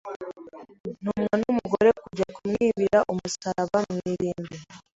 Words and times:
ntumwa 1.01 1.33
n’umugore 1.41 1.89
kujya 2.01 2.27
kumwibira 2.35 2.99
umusaraba 3.11 3.77
mu 3.91 3.97
irimbi, 4.13 4.55